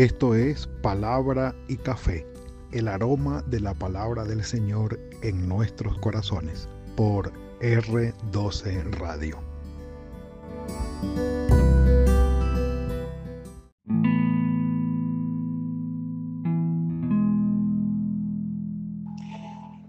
[0.00, 2.26] Esto es Palabra y Café,
[2.72, 7.30] el aroma de la palabra del Señor en nuestros corazones, por
[7.60, 9.36] R12 Radio.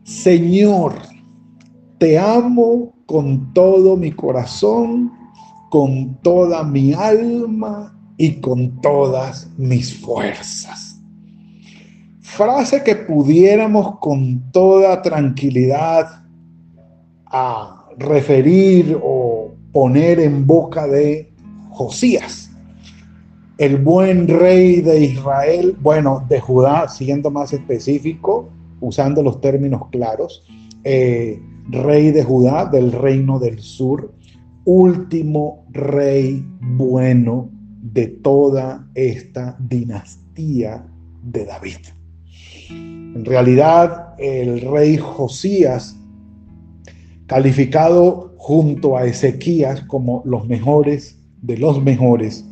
[0.04, 0.96] Señor,
[2.00, 5.10] te amo con todo mi corazón,
[5.70, 11.00] con toda mi alma y con todas mis fuerzas.
[12.22, 16.24] Frase que pudiéramos con toda tranquilidad
[17.26, 21.32] a referir o poner en boca de
[21.72, 22.50] Josías,
[23.58, 30.44] el buen rey de Israel, bueno, de Judá, siendo más específico, usando los términos claros,
[30.84, 31.40] eh,
[31.70, 34.12] rey de Judá, del reino del sur,
[34.66, 37.50] último rey bueno
[37.82, 40.86] de toda esta dinastía
[41.24, 41.78] de David.
[42.70, 45.98] En realidad, el rey Josías,
[47.28, 52.46] calificado junto a Ezequías como los mejores de los mejores,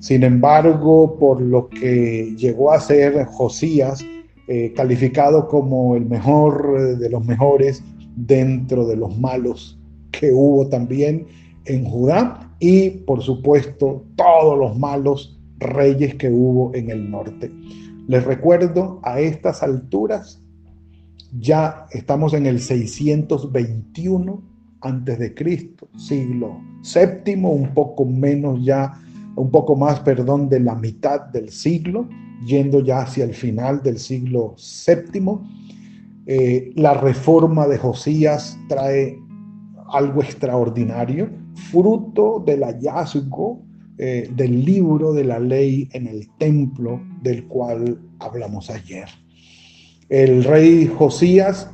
[0.00, 4.04] sin embargo, por lo que llegó a ser Josías,
[4.46, 7.82] eh, calificado como el mejor de los mejores
[8.16, 9.78] dentro de los malos
[10.12, 11.26] que hubo también
[11.64, 17.50] en Judá, y por supuesto todos los malos reyes que hubo en el norte.
[18.06, 20.40] Les recuerdo, a estas alturas
[21.38, 24.42] ya estamos en el 621
[24.80, 28.94] antes de Cristo, siglo séptimo, un poco menos ya,
[29.36, 32.08] un poco más, perdón, de la mitad del siglo,
[32.46, 35.46] yendo ya hacia el final del siglo séptimo.
[36.26, 39.18] Eh, la reforma de Josías trae
[39.92, 41.28] algo extraordinario
[41.70, 43.62] fruto del hallazgo
[43.98, 49.08] eh, del libro de la ley en el templo del cual hablamos ayer.
[50.08, 51.70] El rey Josías,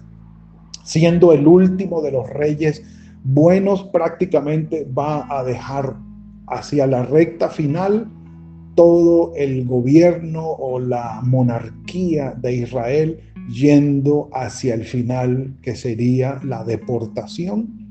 [0.84, 2.82] siendo el último de los reyes
[3.24, 5.96] buenos, prácticamente va a dejar
[6.46, 8.08] hacia la recta final
[8.74, 16.64] todo el gobierno o la monarquía de Israel yendo hacia el final que sería la
[16.64, 17.83] deportación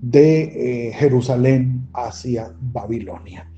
[0.00, 3.50] de eh, Jerusalén hacia Babilonia.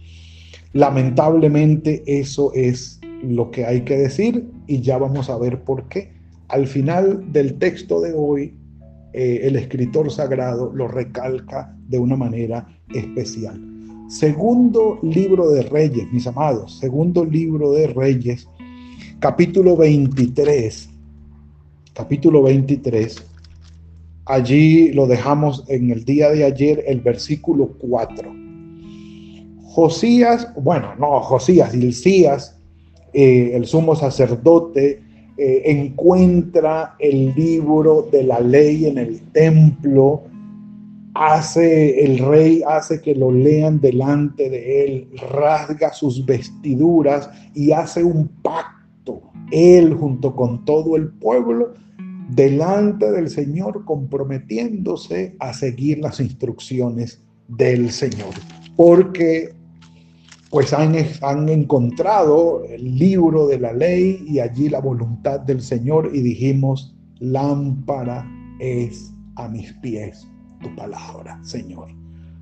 [0.73, 6.13] Lamentablemente eso es lo que hay que decir y ya vamos a ver por qué.
[6.49, 8.55] Al final del texto de hoy,
[9.13, 13.61] eh, el escritor sagrado lo recalca de una manera especial.
[14.09, 18.49] Segundo libro de Reyes, mis amados, segundo libro de Reyes,
[19.21, 20.89] capítulo 23,
[21.93, 23.30] capítulo 23,
[24.31, 28.33] Allí lo dejamos en el día de ayer, el versículo 4.
[29.65, 32.57] Josías, bueno, no, Josías, Hilcías,
[33.13, 35.03] eh, el sumo sacerdote,
[35.37, 40.23] eh, encuentra el libro de la ley en el templo,
[41.15, 48.05] hace, el rey hace que lo lean delante de él, rasga sus vestiduras y hace
[48.05, 51.75] un pacto, él junto con todo el pueblo,
[52.35, 58.35] delante del Señor comprometiéndose a seguir las instrucciones del Señor.
[58.77, 59.55] Porque
[60.51, 66.11] pues han, han, encontrado el libro de la ley y allí la voluntad del Señor
[66.13, 68.27] y dijimos, lámpara
[68.59, 70.27] es a mis pies
[70.61, 71.89] tu palabra, Señor.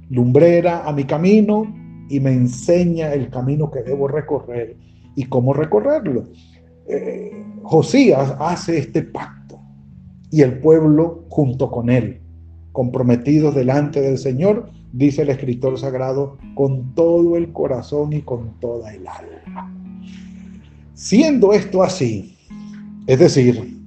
[0.09, 1.67] Lumbrera a mi camino
[2.09, 4.77] y me enseña el camino que debo recorrer
[5.15, 6.29] y cómo recorrerlo.
[6.89, 9.38] Eh, Josías hace este pacto
[10.31, 12.21] y el pueblo junto con él,
[12.73, 18.95] comprometidos delante del Señor, dice el escritor sagrado, con todo el corazón y con toda
[18.95, 19.75] el alma.
[20.95, 22.37] Siendo esto así,
[23.07, 23.79] es decir,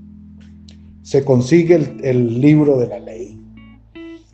[1.01, 3.39] se consigue el, libro de la ley,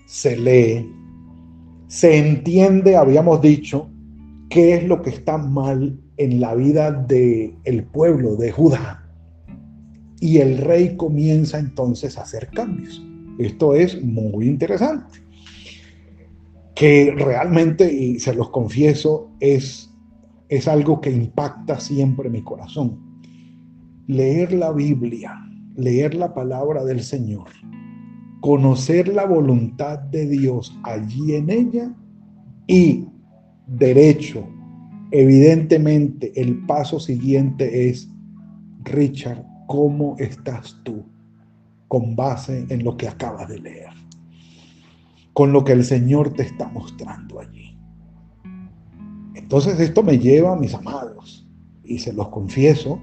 [0.05, 0.89] se lee,
[1.87, 3.89] se entiende, habíamos dicho,
[4.49, 9.06] qué es lo que está mal en la vida del el pueblo de Judá
[10.19, 13.03] y el rey comienza entonces a hacer cambios.
[13.37, 15.19] Esto es muy interesante,
[16.75, 19.93] que realmente, y se los confieso, es,
[20.49, 22.99] es algo que impacta siempre mi corazón.
[24.07, 25.35] Leer la Biblia,
[25.75, 27.49] leer la palabra del Señor,
[28.41, 31.93] conocer la voluntad de Dios allí en ella
[32.65, 33.05] y
[33.67, 34.47] derecho,
[35.11, 38.09] evidentemente el paso siguiente es,
[38.83, 41.03] Richard, ¿Cómo estás tú
[41.89, 43.89] con base en lo que acabas de leer?
[45.33, 47.77] Con lo que el Señor te está mostrando allí.
[49.35, 51.45] Entonces esto me lleva, mis amados,
[51.83, 52.99] y se los confieso,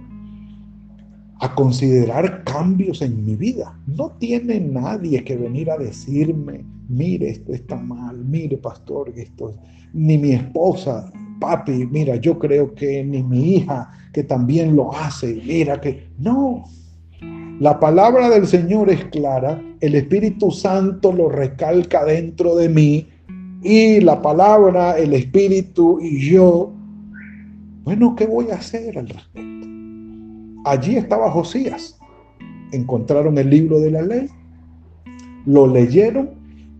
[1.41, 3.79] a considerar cambios en mi vida.
[3.87, 9.55] No tiene nadie que venir a decirme, mire, esto está mal, mire, pastor, esto,
[9.93, 11.13] ni mi esposa,
[11.45, 16.65] papi, mira, yo creo que ni mi hija, que también lo hace, mira que, no.
[17.61, 23.09] La palabra del Señor es clara, el Espíritu Santo lo recalca dentro de mí
[23.63, 26.73] y la palabra, el Espíritu y yo,
[27.85, 29.69] bueno, ¿qué voy a hacer al respecto?
[30.65, 31.99] Allí estaba Josías.
[32.73, 34.29] Encontraron el libro de la ley,
[35.45, 36.31] lo leyeron,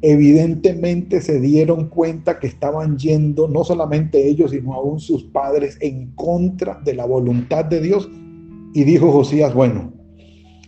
[0.07, 6.11] evidentemente se dieron cuenta que estaban yendo, no solamente ellos, sino aún sus padres, en
[6.15, 8.11] contra de la voluntad de Dios.
[8.75, 9.95] Y dijo Josías, bueno,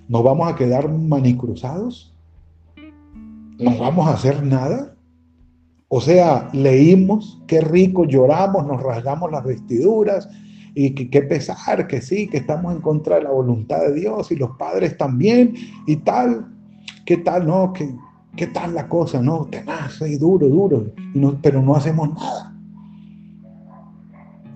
[0.09, 2.17] ¿nos vamos a quedar manicruzados?
[3.59, 4.95] ¿Nos vamos a hacer nada?
[5.89, 10.31] O sea, leímos, qué rico, lloramos, nos rasgamos las vestiduras,
[10.75, 14.37] y qué pesar, que sí, que estamos en contra de la voluntad de Dios y
[14.37, 15.55] los padres también
[15.87, 16.53] y tal.
[17.05, 17.47] ¿Qué tal?
[17.47, 17.95] No, ¿qué,
[18.37, 19.21] qué tal la cosa?
[19.21, 20.93] No, tenaz y duro, duro,
[21.43, 22.55] pero no hacemos nada.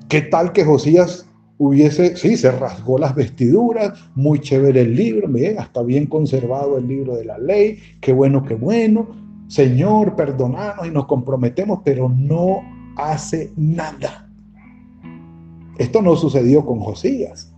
[0.09, 1.27] ¿Qué tal que Josías
[1.59, 6.89] hubiese, sí, se rasgó las vestiduras, muy chévere el libro, bien, hasta bien conservado el
[6.89, 9.09] libro de la ley, qué bueno, qué bueno,
[9.49, 12.63] Señor, perdonanos y nos comprometemos, pero no
[12.97, 14.29] hace nada.
[15.77, 17.50] Esto no sucedió con Josías.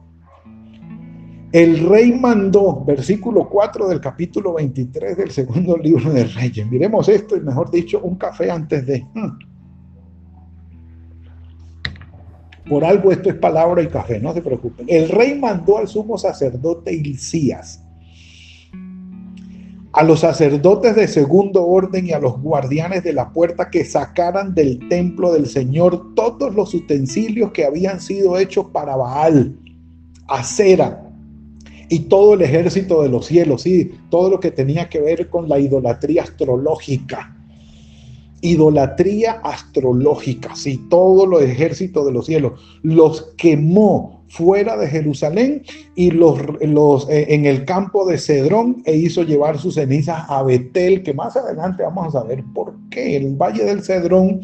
[1.52, 6.66] El rey mandó, versículo 4 del capítulo 23 del segundo libro de Reyes.
[6.70, 9.06] Miremos esto y mejor dicho, un café antes de...
[9.12, 9.38] Hmm.
[12.69, 14.87] Por algo esto es palabra y café, no se preocupen.
[14.88, 17.84] El rey mandó al sumo sacerdote Hilcías
[19.94, 24.54] a los sacerdotes de segundo orden y a los guardianes de la puerta que sacaran
[24.54, 29.54] del templo del Señor todos los utensilios que habían sido hechos para Baal,
[30.28, 31.12] acera
[31.93, 35.47] y todo el ejército de los cielos, sí, todo lo que tenía que ver con
[35.47, 37.37] la idolatría astrológica.
[38.41, 46.12] Idolatría astrológica, sí, todo los ejércitos de los cielos los quemó fuera de Jerusalén y
[46.12, 51.03] los, los eh, en el campo de Cedrón e hizo llevar sus cenizas a Betel,
[51.03, 53.17] que más adelante vamos a saber por qué.
[53.19, 54.41] El valle del Cedrón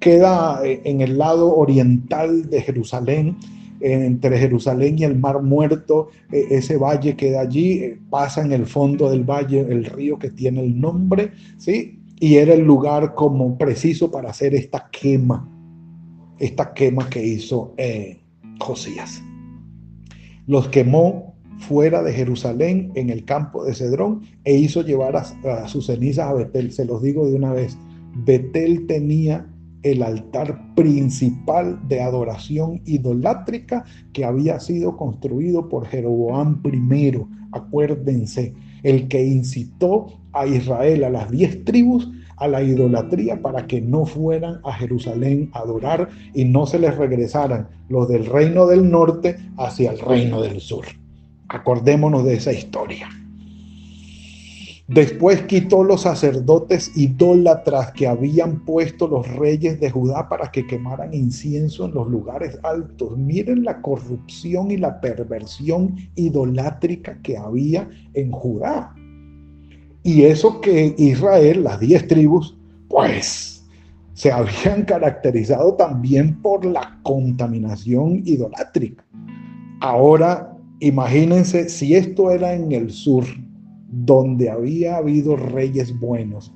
[0.00, 3.36] queda eh, en el lado oriental de Jerusalén,
[3.80, 8.66] entre Jerusalén y el Mar Muerto, e, ese valle queda allí, eh, pasa en el
[8.66, 12.00] fondo del valle el río que tiene el nombre, ¿sí?
[12.18, 15.48] Y era el lugar como preciso para hacer esta quema,
[16.38, 17.74] esta quema que hizo
[18.58, 19.22] Josías
[20.46, 25.86] los quemó fuera de Jerusalén en el campo de Cedrón e hizo llevar a, sus
[25.86, 26.72] cenizas a Betel.
[26.72, 27.76] Se los digo de una vez,
[28.24, 29.46] Betel tenía
[29.92, 37.22] el altar principal de adoración idolátrica que había sido construido por Jeroboam I.
[37.52, 43.80] Acuérdense, el que incitó a Israel, a las diez tribus, a la idolatría para que
[43.80, 48.90] no fueran a Jerusalén a adorar y no se les regresaran los del reino del
[48.90, 50.84] norte hacia el reino del sur.
[51.48, 53.08] Acordémonos de esa historia.
[54.88, 61.12] Después quitó los sacerdotes idólatras que habían puesto los reyes de Judá para que quemaran
[61.12, 63.18] incienso en los lugares altos.
[63.18, 68.94] Miren la corrupción y la perversión idolátrica que había en Judá.
[70.04, 72.56] Y eso que Israel, las diez tribus,
[72.88, 73.66] pues
[74.12, 79.04] se habían caracterizado también por la contaminación idolátrica.
[79.80, 83.24] Ahora, imagínense si esto era en el sur,
[83.88, 86.52] donde había habido reyes buenos.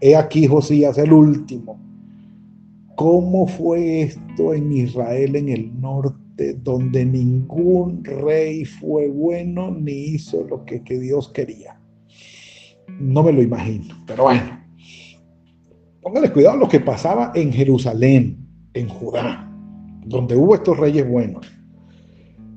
[0.00, 1.78] He aquí Josías el último.
[2.96, 10.44] ¿Cómo fue esto en Israel en el norte, donde ningún rey fue bueno ni hizo
[10.44, 11.78] lo que, Dios quería?
[13.00, 13.94] no me lo imagino.
[14.06, 14.60] Pero bueno,
[16.00, 18.38] póngale cuidado lo que pasaba en Jerusalén,
[18.74, 19.50] en Judá,
[20.04, 21.46] donde hubo estos reyes buenos.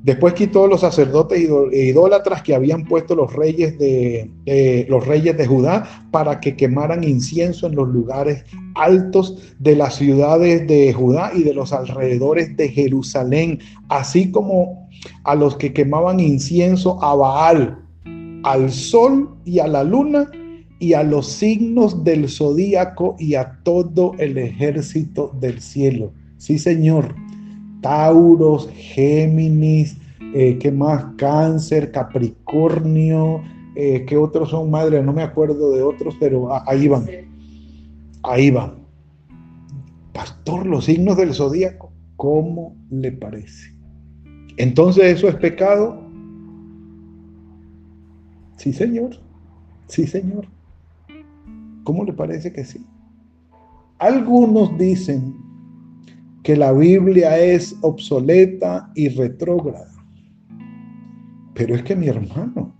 [0.01, 1.41] Después quitó los sacerdotes
[1.73, 7.67] idólatras que habían puesto los reyes de los reyes de Judá para que quemaran incienso
[7.67, 13.59] en los lugares altos de las ciudades de Judá y de los alrededores de Jerusalén,
[13.89, 14.87] así como
[15.25, 17.79] a los que quemaban incienso a Baal,
[18.43, 20.31] al sol y a la luna
[20.79, 26.13] y a los signos del zodíaco y a todo el ejército del cielo.
[26.37, 27.13] Sí, Señor.
[27.81, 29.97] Tauros, Géminis,
[30.33, 31.05] eh, ¿qué más?
[31.17, 33.41] Cáncer, Capricornio,
[33.75, 35.01] eh, ¿qué otros son, madre?
[35.01, 37.05] No me acuerdo de otros, pero ahí van.
[38.23, 38.73] Ahí van.
[40.13, 43.73] Pastor, los signos del zodíaco, ¿cómo le parece?
[44.57, 46.03] Entonces, ¿eso es pecado?
[48.57, 49.11] Sí, Señor.
[49.87, 50.45] Sí, Señor.
[51.85, 52.85] ¿Cómo le parece que sí?
[53.97, 55.48] Algunos dicen
[56.43, 59.91] que la Biblia es obsoleta y retrógrada.
[61.53, 62.75] Pero es que mi hermano,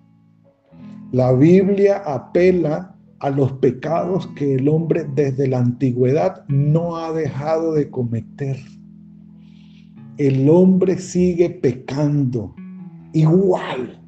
[1.11, 7.73] la Biblia apela a los pecados que el hombre desde la antigüedad no ha dejado
[7.73, 8.57] de cometer.
[10.17, 12.55] El hombre sigue pecando
[13.13, 14.01] igual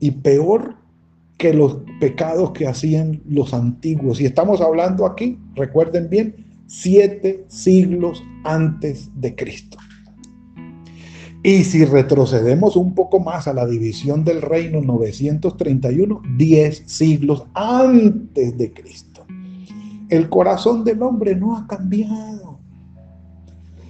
[0.00, 0.76] y peor
[1.38, 4.20] que los pecados que hacían los antiguos.
[4.20, 9.78] Y estamos hablando aquí, recuerden bien, siete siglos antes de Cristo.
[11.42, 18.56] Y si retrocedemos un poco más a la división del reino 931, 10 siglos antes
[18.56, 19.26] de Cristo.
[20.08, 22.58] El corazón del hombre no ha cambiado.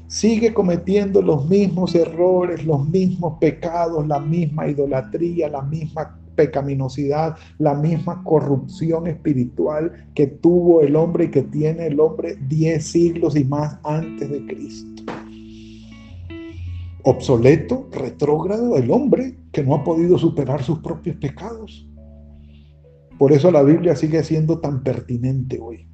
[0.09, 7.75] Sigue cometiendo los mismos errores, los mismos pecados, la misma idolatría, la misma pecaminosidad, la
[7.75, 13.45] misma corrupción espiritual que tuvo el hombre y que tiene el hombre 10 siglos y
[13.45, 14.95] más antes de Cristo
[17.05, 21.87] obsoleto, retrógrado el hombre que no ha podido superar sus propios pecados.
[23.19, 25.87] Por eso la Biblia sigue siendo tan pertinente hoy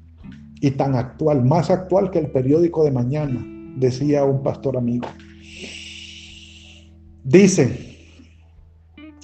[0.61, 3.45] y tan actual, más actual que el periódico de mañana,
[3.77, 5.07] decía un pastor amigo.
[7.23, 7.90] Dice,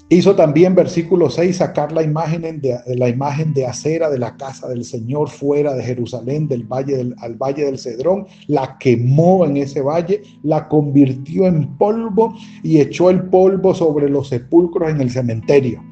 [0.09, 4.69] Hizo también, versículo 6, sacar la imagen de, la imagen de acera de la casa
[4.69, 9.57] del Señor fuera de Jerusalén, del valle del, al valle del Cedrón, la quemó en
[9.57, 12.33] ese valle, la convirtió en polvo
[12.63, 15.83] y echó el polvo sobre los sepulcros en el cementerio.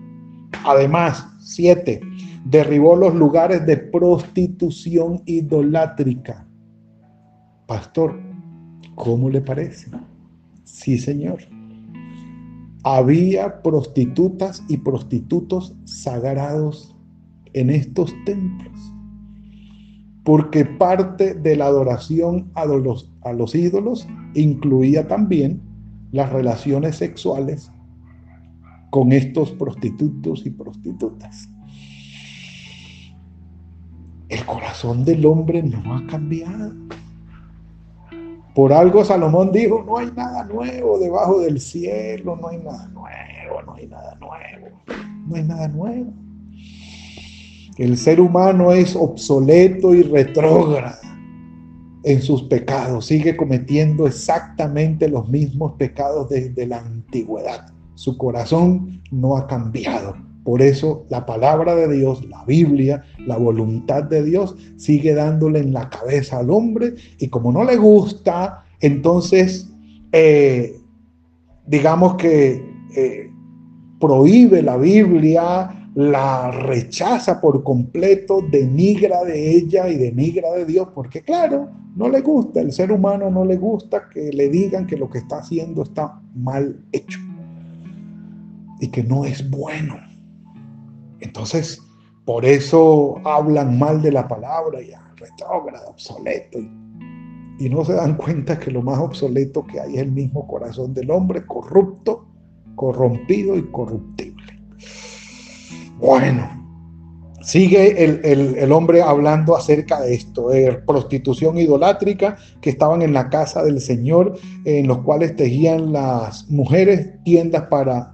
[0.63, 2.00] Además, 7,
[2.45, 6.48] derribó los lugares de prostitución idolátrica.
[7.67, 8.17] Pastor,
[8.95, 9.91] ¿cómo le parece?
[10.63, 11.54] Sí, Señor
[12.85, 16.95] había prostitutas y prostitutos sagrados
[17.53, 18.93] en estos templos,
[20.23, 25.59] porque parte de la adoración a los, a los ídolos incluía también
[26.11, 27.71] las relaciones sexuales
[28.91, 31.49] con estos prostitutos y prostitutas.
[34.29, 36.71] El corazón del hombre no ha cambiado.
[38.55, 43.62] Por algo Salomón dijo, no hay nada nuevo debajo del cielo, no hay nada nuevo,
[43.65, 44.81] no hay nada nuevo,
[45.27, 46.13] no hay nada nuevo.
[47.77, 50.97] El ser humano es obsoleto y retrógrado
[52.05, 57.74] en sus pecados, sigue cometiendo exactamente los mismos pecados desde la antigüedad.
[57.95, 60.15] Su corazón no ha cambiado.
[60.45, 65.73] Por eso la palabra de Dios, la Biblia, la voluntad de Dios sigue dándole en
[65.73, 69.67] la cabeza al hombre y como no le gusta, entonces
[70.11, 70.79] eh,
[71.65, 72.63] digamos que
[72.95, 73.31] eh,
[73.99, 81.23] prohíbe la Biblia, la rechaza por completo, denigra de ella y denigra de Dios, porque
[81.23, 85.09] claro, no le gusta, el ser humano no le gusta que le digan que lo
[85.09, 87.17] que está haciendo está mal hecho
[88.79, 89.95] y que no es bueno.
[91.19, 91.81] Entonces,
[92.25, 96.60] por eso hablan mal de la palabra, ya, retrógrado, obsoleto.
[97.60, 100.93] Y, no se dan cuenta que lo más obsoleto que hay es el mismo corazón
[100.93, 102.25] del hombre, corrupto,
[102.75, 104.60] corrompido y corruptible.
[106.00, 106.50] Bueno,
[107.41, 113.63] sigue el, hombre hablando acerca de esto, de prostitución idolátrica que estaban en la casa
[113.63, 118.13] del Señor, en los cuales tejían las mujeres tiendas para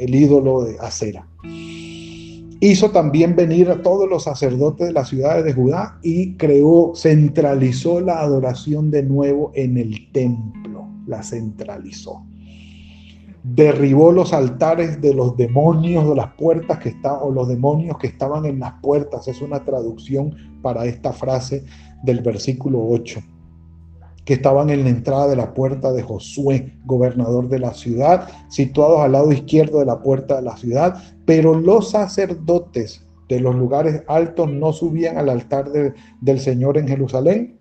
[0.00, 1.27] el ídolo de acera.
[2.60, 8.00] Hizo también venir a todos los sacerdotes de las ciudades de Judá y creó, centralizó
[8.00, 12.24] la adoración de nuevo en el templo, la centralizó.
[13.44, 18.08] Derribó los altares de los demonios de las puertas que estaban, o los demonios que
[18.08, 19.28] estaban en las puertas.
[19.28, 21.64] Es una traducción para esta frase
[22.02, 23.20] del versículo 8
[24.28, 29.00] que estaban en la entrada de la puerta de Josué, gobernador de la ciudad, situados
[29.00, 34.02] al lado izquierdo de la puerta de la ciudad, pero los sacerdotes de los lugares
[34.06, 35.70] altos no subían al altar
[36.20, 37.58] del Señor en Jerusalén,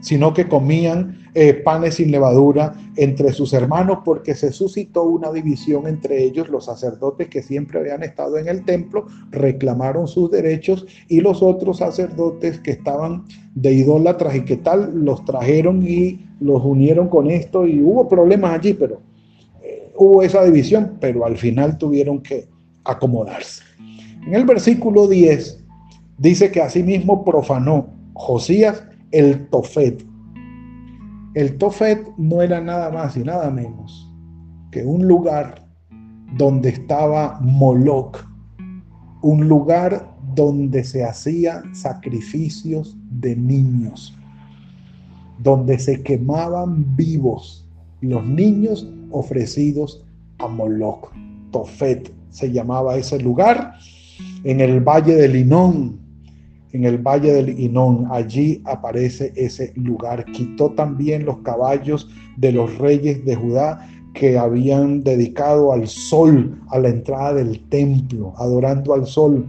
[0.00, 5.86] sino que comían eh, panes sin levadura entre sus hermanos, porque se suscitó una división
[5.86, 6.48] entre ellos.
[6.48, 11.78] Los sacerdotes que siempre habían estado en el templo reclamaron sus derechos y los otros
[11.78, 17.66] sacerdotes que estaban de idólatras y que tal los trajeron y los unieron con esto
[17.66, 19.00] y hubo problemas allí, pero
[19.62, 22.48] eh, hubo esa división, pero al final tuvieron que
[22.84, 23.62] acomodarse.
[24.26, 25.64] En el versículo 10
[26.18, 30.04] dice que asimismo profanó Josías el Tofet.
[31.34, 34.08] El Tofet no era nada más y nada menos
[34.70, 35.66] que un lugar
[36.36, 38.24] donde estaba Moloch,
[39.22, 44.16] un lugar donde se hacían sacrificios de niños,
[45.38, 47.66] donde se quemaban vivos
[48.00, 50.04] los niños ofrecidos
[50.38, 51.10] a Moloch.
[51.50, 53.74] Tofet se llamaba ese lugar,
[54.44, 55.99] en el valle del Inón,
[56.72, 60.24] en el valle del Inón, allí aparece ese lugar.
[60.26, 66.78] Quitó también los caballos de los reyes de Judá que habían dedicado al sol a
[66.78, 69.48] la entrada del templo, adorando al sol,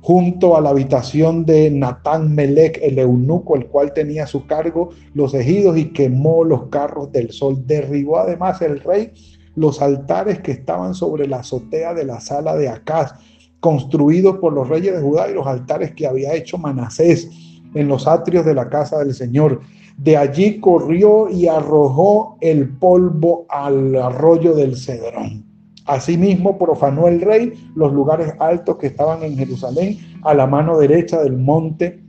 [0.00, 4.90] junto a la habitación de Natán Melech, el eunuco, el cual tenía a su cargo
[5.14, 7.62] los ejidos y quemó los carros del sol.
[7.66, 9.12] Derribó además el rey
[9.54, 13.14] los altares que estaban sobre la azotea de la sala de Acaz,
[13.62, 17.30] construidos por los reyes de Judá y los altares que había hecho Manasés
[17.74, 19.60] en los atrios de la casa del Señor.
[19.96, 25.44] De allí corrió y arrojó el polvo al arroyo del Cedrón.
[25.86, 31.22] Asimismo profanó el rey los lugares altos que estaban en Jerusalén a la mano derecha
[31.22, 32.02] del monte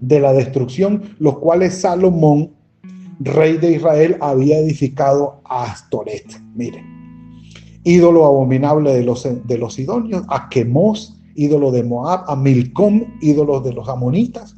[0.00, 2.50] de la destrucción, los cuales Salomón,
[3.20, 6.26] rey de Israel, había edificado a Astoret.
[6.54, 6.89] Miren,
[7.84, 13.60] ídolo abominable de los, de los sidonios, a Quemos, ídolo de Moab, a Milcom, ídolo
[13.60, 14.56] de los amonitas,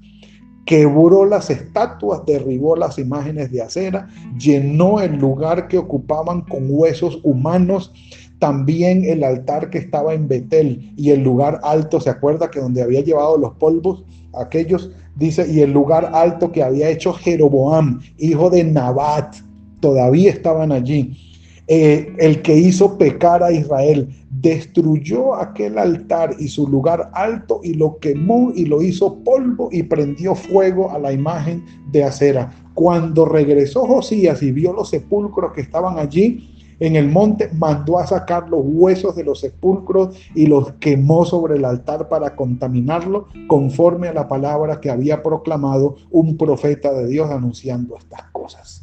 [0.64, 7.21] quebró las estatuas, derribó las imágenes de acera, llenó el lugar que ocupaban con huesos
[7.23, 7.93] humanos,
[8.38, 12.83] también el altar que estaba en Betel y el lugar alto, ¿se acuerda que donde
[12.83, 14.05] había llevado los polvos?
[14.35, 19.37] Aquellos, dice, y el lugar alto que había hecho Jeroboam, hijo de Nabat,
[19.81, 21.31] todavía estaban allí.
[21.75, 27.73] Eh, el que hizo pecar a Israel, destruyó aquel altar y su lugar alto y
[27.73, 32.52] lo quemó y lo hizo polvo y prendió fuego a la imagen de acera.
[32.75, 36.47] Cuando regresó Josías y vio los sepulcros que estaban allí,
[36.78, 41.56] en el monte, mandó a sacar los huesos de los sepulcros y los quemó sobre
[41.56, 47.30] el altar para contaminarlo, conforme a la palabra que había proclamado un profeta de Dios
[47.30, 48.81] anunciando estas cosas.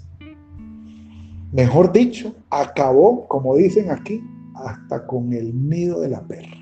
[1.51, 6.57] Mejor dicho, acabó, como dicen aquí, hasta con el nido de la perra.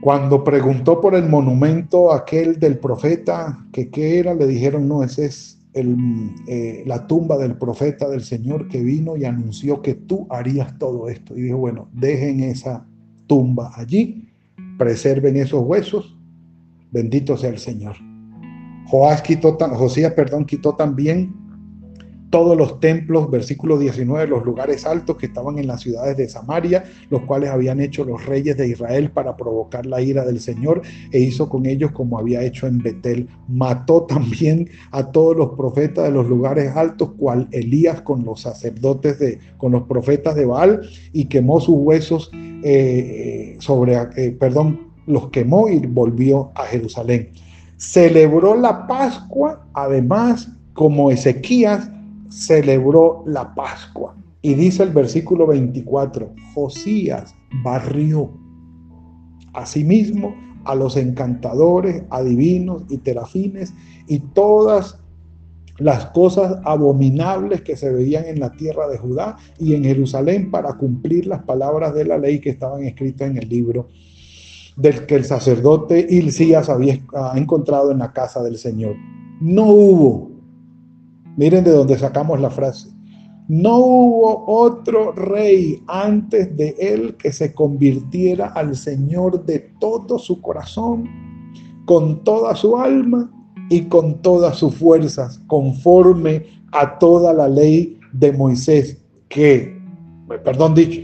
[0.00, 5.26] Cuando preguntó por el monumento aquel del profeta, que qué era, le dijeron, no, ese
[5.26, 10.78] es eh, la tumba del profeta del Señor que vino y anunció que tú harías
[10.78, 11.36] todo esto.
[11.36, 12.86] Y dijo, bueno, dejen esa
[13.26, 14.32] tumba allí,
[14.78, 16.16] preserven esos huesos,
[16.92, 17.96] bendito sea el Señor.
[18.86, 21.47] Joás quitó, Josías, perdón, quitó también
[22.30, 26.84] todos los templos, versículo 19, los lugares altos que estaban en las ciudades de Samaria,
[27.10, 31.20] los cuales habían hecho los reyes de Israel para provocar la ira del Señor, e
[31.20, 33.28] hizo con ellos como había hecho en Betel.
[33.48, 39.18] Mató también a todos los profetas de los lugares altos, cual Elías con los sacerdotes
[39.18, 42.30] de, con los profetas de Baal, y quemó sus huesos
[42.62, 47.30] eh, sobre, eh, perdón, los quemó y volvió a Jerusalén.
[47.78, 51.90] Celebró la Pascua, además, como Ezequías,
[52.28, 54.16] celebró la Pascua.
[54.40, 58.30] Y dice el versículo 24, Josías barrió
[59.52, 63.74] asimismo a los encantadores, adivinos y terafines
[64.06, 64.98] y todas
[65.78, 70.74] las cosas abominables que se veían en la tierra de Judá y en Jerusalén para
[70.74, 73.88] cumplir las palabras de la ley que estaban escritas en el libro
[74.78, 77.00] del que el sacerdote Hilcías había
[77.34, 78.94] encontrado en la casa del Señor.
[79.40, 80.37] No hubo
[81.38, 82.88] Miren de dónde sacamos la frase.
[83.46, 90.40] No hubo otro rey antes de él que se convirtiera al Señor de todo su
[90.42, 91.08] corazón,
[91.86, 93.30] con toda su alma
[93.70, 98.98] y con todas sus fuerzas, conforme a toda la ley de Moisés,
[99.28, 99.80] que,
[100.44, 101.02] perdón, dicho,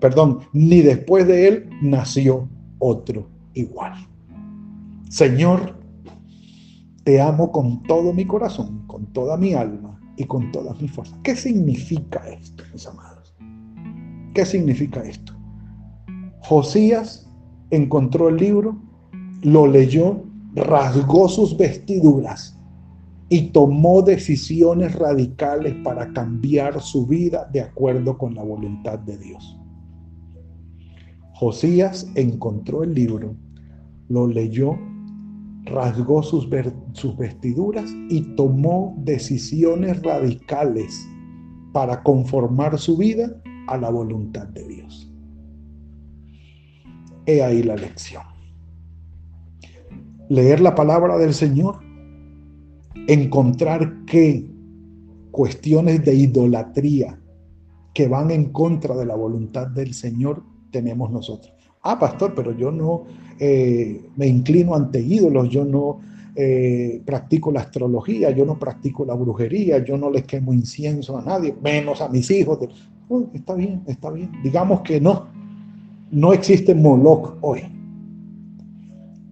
[0.00, 3.92] perdón, ni después de él nació otro igual.
[5.10, 5.74] Señor,
[7.04, 11.18] te amo con todo mi corazón, con toda mi alma y con todas mis fuerzas.
[11.22, 13.34] ¿Qué significa esto, mis amados?
[14.34, 15.32] ¿Qué significa esto?
[16.42, 17.28] Josías
[17.70, 18.76] encontró el libro,
[19.42, 20.22] lo leyó,
[20.54, 22.58] rasgó sus vestiduras
[23.28, 29.56] y tomó decisiones radicales para cambiar su vida de acuerdo con la voluntad de Dios.
[31.34, 33.34] Josías encontró el libro,
[34.08, 34.76] lo leyó,
[35.70, 36.48] rasgó sus,
[37.16, 41.08] vestiduras y tomó decisiones radicales
[41.72, 45.12] para conformar su vida a la voluntad de Dios.
[47.26, 48.22] He ahí la lección.
[50.28, 51.80] Leer la palabra del Señor,
[53.06, 54.50] encontrar que
[55.30, 57.20] cuestiones de idolatría
[57.94, 61.59] que van en contra de la voluntad del Señor, tenemos nosotros.
[61.82, 63.04] Ah, pastor, pero yo no
[63.38, 66.00] eh, me inclino ante ídolos, yo no
[66.36, 71.22] eh, practico la astrología, yo no practico la brujería, yo no les quemo incienso a
[71.22, 72.58] nadie, menos a mis hijos.
[73.32, 74.30] Está bien, está bien.
[74.44, 75.28] Digamos que no,
[76.10, 77.62] no existe Moloch hoy.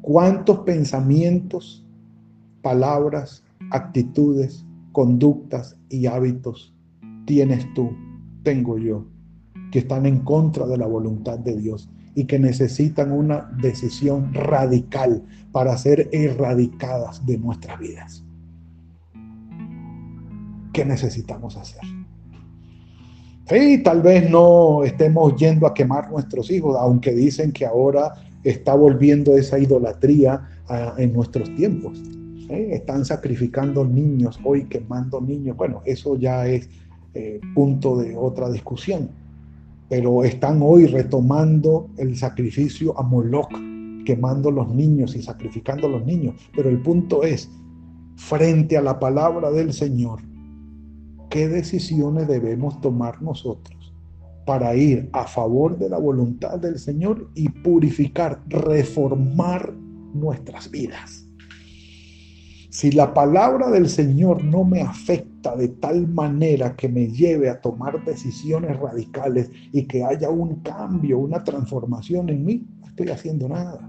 [0.01, 1.85] ¿Cuántos pensamientos,
[2.63, 6.75] palabras, actitudes, conductas y hábitos
[7.27, 7.91] tienes tú,
[8.43, 9.05] tengo yo,
[9.71, 15.23] que están en contra de la voluntad de Dios y que necesitan una decisión radical
[15.53, 18.25] para ser erradicadas de nuestras vidas?
[20.73, 21.81] ¿Qué necesitamos hacer?
[23.49, 28.75] Sí, tal vez no estemos yendo a quemar nuestros hijos, aunque dicen que ahora está
[28.75, 32.03] volviendo esa idolatría ah, en nuestros tiempos.
[32.49, 35.57] Están sacrificando niños hoy, quemando niños.
[35.57, 36.69] Bueno, eso ya es
[37.15, 39.09] eh, punto de otra discusión.
[39.89, 43.53] Pero están hoy retomando el sacrificio a Moloch,
[44.05, 46.35] quemando los niños y sacrificando los niños.
[46.55, 47.51] Pero el punto es,
[48.17, 50.21] frente a la palabra del Señor,
[51.31, 53.95] ¿qué decisiones debemos tomar nosotros
[54.45, 59.73] para ir a favor de la voluntad del Señor y purificar, reformar
[60.15, 61.28] nuestras vidas?
[62.71, 67.61] Si la palabra del Señor no me afecta de tal manera que me lleve a
[67.61, 73.49] tomar decisiones radicales y que haya un cambio, una transformación en mí, no estoy haciendo
[73.49, 73.89] nada.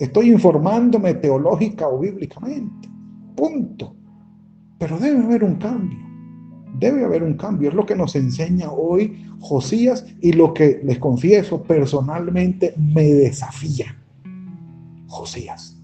[0.00, 2.88] Estoy informándome teológica o bíblicamente.
[3.36, 3.94] Punto.
[4.78, 5.98] Pero debe haber un cambio.
[6.78, 7.68] Debe haber un cambio.
[7.68, 13.96] Es lo que nos enseña hoy Josías y lo que les confieso personalmente me desafía.
[15.06, 15.75] Josías.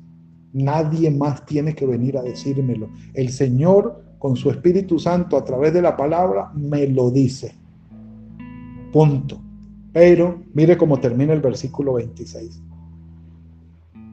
[0.52, 2.90] Nadie más tiene que venir a decírmelo.
[3.14, 7.54] El Señor, con su Espíritu Santo, a través de la palabra, me lo dice.
[8.92, 9.40] Punto.
[9.92, 12.62] Pero mire cómo termina el versículo 26.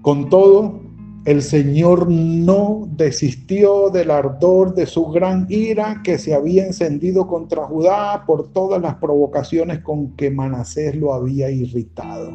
[0.01, 0.81] Con todo,
[1.25, 7.65] el Señor no desistió del ardor de su gran ira que se había encendido contra
[7.65, 12.31] Judá por todas las provocaciones con que Manasés lo había irritado.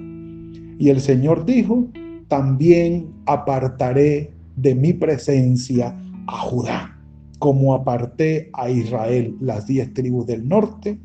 [0.78, 1.86] Y el Señor dijo,
[2.28, 6.98] también apartaré de mi presencia a Judá,
[7.38, 10.98] como aparté a Israel, las diez tribus del norte,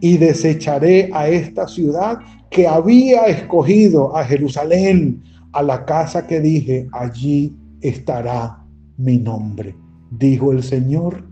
[0.00, 2.18] y desecharé a esta ciudad
[2.50, 8.64] que había escogido a Jerusalén, a la casa que dije, allí estará
[8.96, 9.74] mi nombre.
[10.10, 11.24] Dijo el Señor,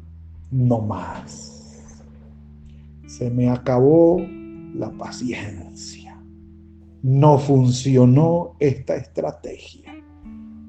[0.51, 1.83] no más.
[3.07, 4.21] Se me acabó
[4.75, 6.00] la paciencia
[7.03, 9.95] no funcionó esta estrategia.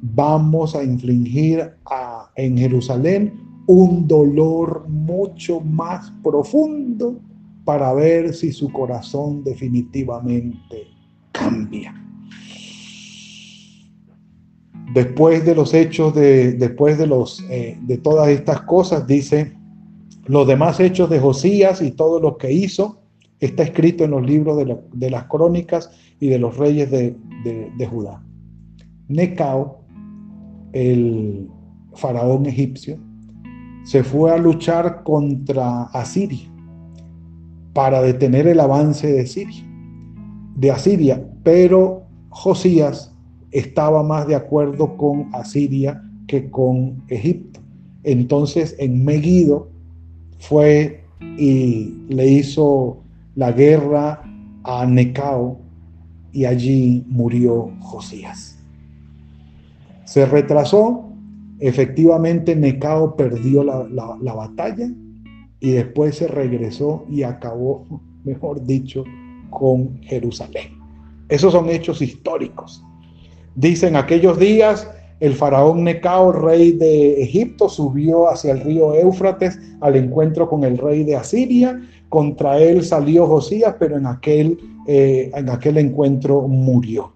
[0.02, 3.34] Vamos a infligir a, en Jerusalén
[3.68, 7.20] un dolor mucho más profundo
[7.64, 10.88] para ver si su corazón definitivamente
[11.32, 11.94] cambia.
[14.94, 19.56] Después de los hechos de, después de los eh, de todas estas cosas, dice
[20.26, 23.02] los demás hechos de Josías y todo lo que hizo
[23.40, 24.58] está escrito en los libros
[24.94, 28.24] de, las crónicas y de los reyes de, Judá.
[29.10, 29.82] Necao,
[30.72, 31.50] el
[31.96, 32.98] faraón egipcio,
[33.84, 36.48] se fue a luchar contra Asiria
[37.74, 39.66] para detener el avance de Siria,
[40.56, 43.14] de Asiria, pero Josías
[43.50, 47.60] estaba más de acuerdo con Asiria que con Egipto.
[48.04, 49.70] Entonces en Megiddo
[50.38, 51.04] fue
[51.38, 53.00] y le hizo
[53.34, 54.22] la guerra
[54.64, 55.61] a Necao
[56.32, 58.58] y allí murió Josías.
[60.06, 61.10] Se retrasó,
[61.60, 64.90] efectivamente Necao perdió la, batalla
[65.60, 67.86] y después se regresó y acabó,
[68.24, 69.04] mejor dicho,
[69.50, 70.80] con Jerusalén.
[71.30, 72.84] Esos son hechos históricos.
[73.56, 74.90] Dicen aquellos días
[75.22, 80.80] el faraón Necao, rey de Egipto, subió hacia el río Éufrates al encuentro con el
[80.80, 81.80] rey de Asiria.
[82.12, 87.14] Contra él salió Josías, pero en aquel, eh, en aquel encuentro murió.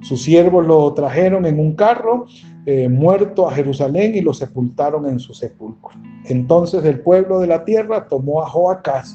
[0.00, 2.24] Sus siervos lo trajeron en un carro
[2.64, 5.90] eh, muerto a Jerusalén y lo sepultaron en su sepulcro.
[6.24, 9.14] Entonces el pueblo de la tierra tomó a Joacás,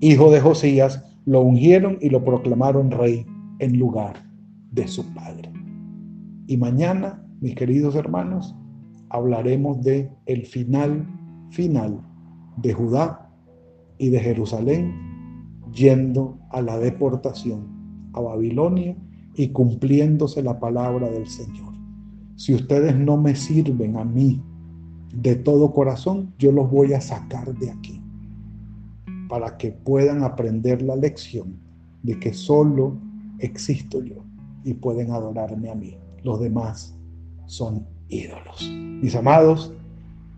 [0.00, 3.24] hijo de Josías, lo ungieron y lo proclamaron rey
[3.60, 4.12] en lugar
[4.72, 5.50] de su padre.
[6.48, 8.54] Y mañana mis queridos hermanos,
[9.08, 11.06] hablaremos de el final
[11.48, 11.98] final
[12.58, 13.23] de Judá
[13.98, 14.94] y de Jerusalén
[15.72, 17.66] yendo a la deportación
[18.12, 18.96] a Babilonia
[19.34, 21.74] y cumpliéndose la palabra del Señor.
[22.36, 24.40] Si ustedes no me sirven a mí,
[25.14, 28.00] de todo corazón, yo los voy a sacar de aquí
[29.28, 31.56] para que puedan aprender la lección
[32.02, 32.96] de que solo
[33.38, 34.24] existo yo
[34.64, 35.96] y pueden adorarme a mí.
[36.22, 36.94] Los demás
[37.46, 38.68] son ídolos.
[39.02, 39.72] Mis amados,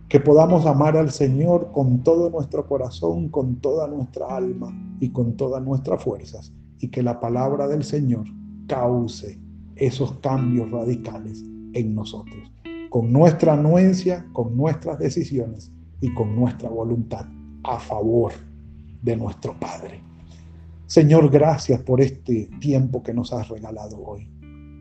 [0.09, 5.37] que podamos amar al Señor con todo nuestro corazón, con toda nuestra alma y con
[5.37, 8.25] todas nuestras fuerzas, y que la palabra del Señor
[8.69, 9.39] cause
[9.75, 12.53] esos cambios radicales en nosotros,
[12.89, 17.27] con nuestra anuencia, con nuestras decisiones y con nuestra voluntad
[17.65, 18.33] a favor
[19.03, 20.03] de nuestro Padre.
[20.87, 24.31] Señor, gracias por este tiempo que nos has regalado hoy,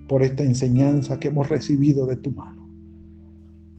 [0.07, 2.64] por esta enseñanza que hemos recibido de tu mano.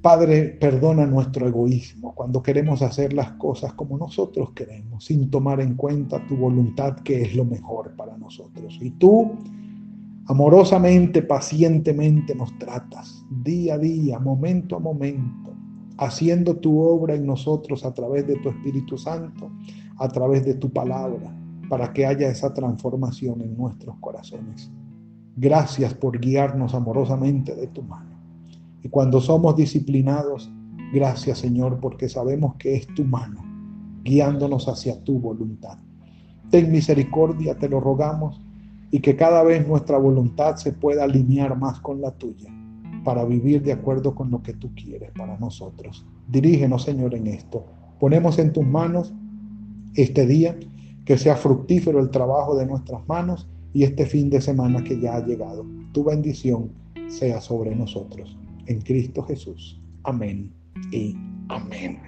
[0.07, 5.75] Padre, perdona nuestro egoísmo cuando queremos hacer las cosas como nosotros queremos, sin tomar en
[5.75, 8.79] cuenta tu voluntad que es lo mejor para nosotros.
[8.81, 9.33] Y tú,
[10.29, 15.53] amorosamente, pacientemente nos tratas, día a día, momento a momento,
[15.99, 19.51] haciendo tu obra en nosotros a través de tu Espíritu Santo,
[19.99, 21.37] a través de tu palabra,
[21.69, 24.71] para que haya esa transformación en nuestros corazones.
[25.35, 28.16] Gracias por guiarnos amorosamente de tu mano.
[28.87, 30.49] Y cuando somos disciplinados,
[30.93, 33.43] gracias Señor, porque sabemos que es tu mano
[34.05, 35.77] guiándonos hacia tu voluntad.
[36.53, 38.41] Ten misericordia, te lo rogamos,
[38.93, 42.49] y que cada vez nuestra voluntad se pueda alinear más con la tuya
[43.03, 46.07] para vivir de acuerdo con lo que tú quieres para nosotros.
[46.29, 47.65] Dirígenos, Señor, en esto.
[47.99, 49.13] Ponemos en tus manos
[49.95, 50.57] este día,
[51.05, 55.17] que sea fructífero el trabajo de nuestras manos y este fin de semana que ya
[55.17, 55.67] ha llegado.
[55.91, 56.71] Tu bendición
[57.09, 58.37] sea sobre nosotros
[58.67, 59.81] en Cristo Jesús.
[60.05, 60.53] Amén
[60.93, 61.17] y
[61.49, 62.01] amén.